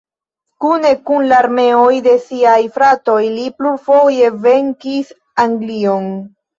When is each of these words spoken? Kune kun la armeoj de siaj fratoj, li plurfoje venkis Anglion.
Kune 0.63 0.91
kun 1.09 1.27
la 1.31 1.37
armeoj 1.41 1.91
de 2.09 2.15
siaj 2.25 2.57
fratoj, 2.79 3.21
li 3.37 3.47
plurfoje 3.61 4.35
venkis 4.51 5.17
Anglion. 5.49 6.15